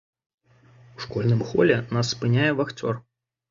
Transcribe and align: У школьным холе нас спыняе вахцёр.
У 0.97 1.03
школьным 1.03 1.45
холе 1.51 1.77
нас 1.95 2.11
спыняе 2.15 2.51
вахцёр. 2.63 2.95